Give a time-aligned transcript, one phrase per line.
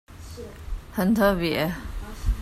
[0.95, 1.69] 很特別